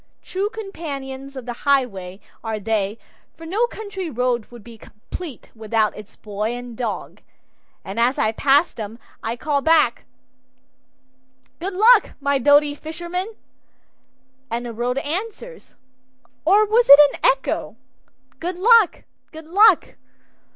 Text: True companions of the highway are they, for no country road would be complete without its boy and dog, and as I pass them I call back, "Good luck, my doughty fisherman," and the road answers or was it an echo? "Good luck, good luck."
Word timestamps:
True 0.23 0.49
companions 0.49 1.35
of 1.35 1.45
the 1.45 1.53
highway 1.61 2.19
are 2.43 2.59
they, 2.59 2.97
for 3.37 3.45
no 3.45 3.67
country 3.67 4.09
road 4.09 4.47
would 4.49 4.63
be 4.63 4.75
complete 4.79 5.51
without 5.53 5.95
its 5.95 6.15
boy 6.15 6.55
and 6.55 6.75
dog, 6.75 7.21
and 7.85 7.99
as 7.99 8.17
I 8.17 8.31
pass 8.31 8.71
them 8.73 8.97
I 9.21 9.35
call 9.35 9.61
back, 9.61 10.05
"Good 11.59 11.75
luck, 11.75 12.13
my 12.19 12.39
doughty 12.39 12.73
fisherman," 12.73 13.35
and 14.49 14.65
the 14.65 14.73
road 14.73 14.97
answers 14.97 15.75
or 16.45 16.65
was 16.65 16.89
it 16.89 16.99
an 17.13 17.19
echo? 17.23 17.75
"Good 18.39 18.57
luck, 18.57 19.03
good 19.31 19.45
luck." 19.45 19.97